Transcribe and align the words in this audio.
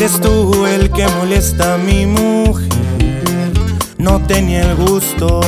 Eres 0.00 0.18
tú 0.20 0.64
el 0.64 0.90
que 0.90 1.06
molesta 1.08 1.74
a 1.74 1.76
mi 1.76 2.06
mujer, 2.06 3.52
no 3.98 4.18
tenía 4.26 4.62
el 4.62 4.74
gusto. 4.76 5.40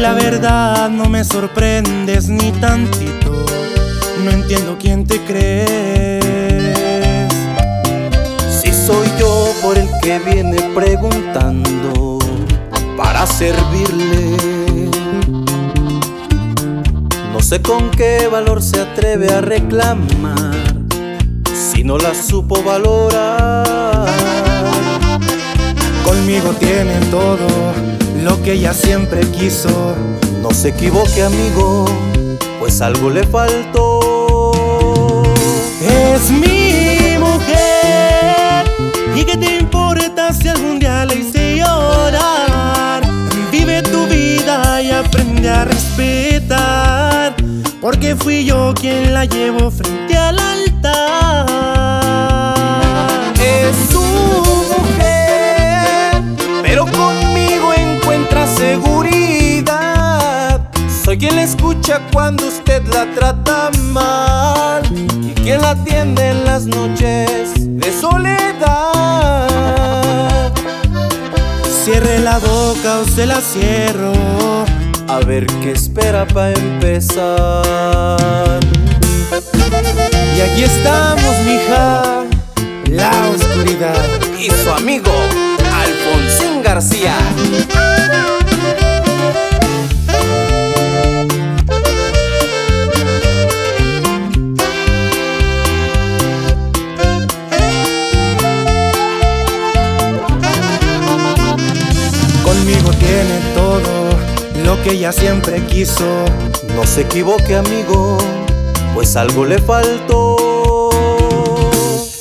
La 0.00 0.14
verdad 0.14 0.88
no 0.88 1.10
me 1.10 1.22
sorprendes 1.24 2.30
ni 2.30 2.52
tantito, 2.52 3.44
no 4.24 4.30
entiendo 4.30 4.78
quién 4.80 5.06
te 5.06 5.20
crees. 5.26 6.24
Si 8.48 8.72
soy 8.72 9.06
yo 9.18 9.52
por 9.60 9.76
el 9.76 9.86
que 10.00 10.18
viene 10.20 10.56
preguntando 10.74 12.18
para 12.96 13.26
servirle. 13.26 14.36
No 17.30 17.40
sé 17.40 17.60
con 17.60 17.90
qué 17.90 18.26
valor 18.26 18.62
se 18.62 18.80
atreve 18.80 19.30
a 19.30 19.42
reclamar 19.42 20.56
si 21.52 21.84
no 21.84 21.98
la 21.98 22.14
supo 22.14 22.62
valorar. 22.62 24.06
Conmigo 26.04 26.54
tiene 26.58 26.94
todo 27.10 27.69
lo 28.22 28.42
que 28.42 28.52
ella 28.52 28.72
siempre 28.72 29.20
quiso. 29.32 29.94
No 30.42 30.50
se 30.52 30.68
equivoque, 30.68 31.22
amigo, 31.22 31.84
pues 32.58 32.80
algo 32.80 33.10
le 33.10 33.24
faltó. 33.26 35.22
Es 35.80 36.30
mi 36.30 37.18
mujer. 37.18 38.64
¿Y 39.14 39.24
qué 39.24 39.36
te 39.36 39.58
importa 39.58 40.32
si 40.32 40.48
algún 40.48 40.78
día 40.78 41.04
la 41.04 41.14
hice 41.14 41.58
llorar? 41.58 43.02
Vive 43.50 43.82
tu 43.82 44.06
vida 44.06 44.80
y 44.82 44.90
aprende 44.90 45.48
a 45.48 45.64
respetar. 45.64 47.34
Porque 47.80 48.16
fui 48.16 48.44
yo 48.44 48.74
quien 48.74 49.14
la 49.14 49.24
llevo 49.24 49.70
frente 49.70 50.16
al 50.16 50.38
altar. 50.38 50.69
Escucha 61.50 62.00
cuando 62.12 62.46
usted 62.46 62.86
la 62.86 63.06
trata 63.12 63.70
mal 63.92 64.82
y 64.92 65.34
quien 65.34 65.60
la 65.60 65.70
atiende 65.70 66.28
en 66.28 66.44
las 66.44 66.66
noches 66.66 67.54
de 67.56 67.92
soledad. 67.92 69.48
Cierre 71.84 72.20
la 72.20 72.38
boca 72.38 73.00
o 73.00 73.04
se 73.04 73.26
la 73.26 73.40
cierro. 73.40 74.12
A 75.08 75.18
ver 75.26 75.44
qué 75.60 75.72
espera 75.72 76.24
para 76.26 76.52
empezar. 76.52 78.60
Y 80.36 80.40
aquí 80.40 80.62
estamos, 80.62 81.36
mija, 81.44 82.22
la 82.86 83.10
oscuridad. 83.34 84.06
Y 84.38 84.50
su 84.50 84.70
amigo, 84.70 85.10
Alfonsín 85.82 86.62
García. 86.62 87.16
Que 104.82 104.92
ella 104.92 105.12
siempre 105.12 105.64
quiso. 105.66 106.24
No 106.74 106.84
se 106.86 107.02
equivoque, 107.02 107.56
amigo, 107.56 108.18
pues 108.94 109.16
algo 109.16 109.44
le 109.44 109.58
faltó. 109.58 110.90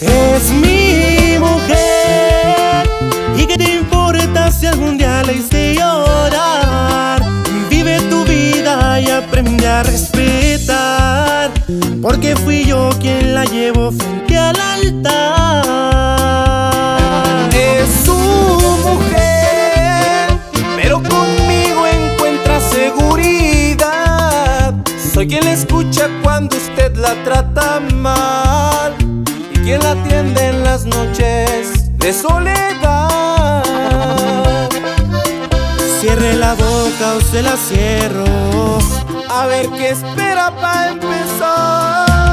Es 0.01 0.51
mi 0.51 1.37
mujer. 1.39 2.89
¿Y 3.37 3.45
qué 3.45 3.57
te 3.57 3.75
importa 3.75 4.51
si 4.51 4.65
algún 4.65 4.97
día 4.97 5.21
la 5.23 5.31
hice 5.31 5.75
llorar? 5.75 7.23
Vive 7.69 7.99
tu 8.09 8.23
vida 8.25 8.99
y 8.99 9.09
aprende 9.09 9.67
a 9.67 9.83
respetar. 9.83 11.51
Porque 12.01 12.35
fui 12.35 12.65
yo 12.65 12.89
quien 12.99 13.35
la 13.35 13.45
llevo 13.45 13.91
frente 13.91 14.37
al 14.37 14.59
altar. 14.59 15.98
Soy 25.19 25.27
quien 25.27 25.45
escucha 25.49 26.07
cuando 26.23 26.55
usted 26.55 26.95
la 26.95 27.13
trata 27.25 27.81
mal 27.93 28.95
y 29.53 29.59
quien 29.59 29.83
la 29.83 29.91
atiende 29.91 30.47
en 30.47 30.63
las 30.63 30.85
noches 30.85 31.91
de 31.97 32.13
soledad. 32.13 33.61
Cierre 35.99 36.37
la 36.37 36.53
boca 36.53 37.15
o 37.17 37.19
se 37.19 37.41
la 37.43 37.57
cierro. 37.57 38.23
A 39.29 39.45
ver 39.47 39.67
qué 39.71 39.89
espera 39.89 40.55
para 40.55 40.91
empezar. 40.91 42.28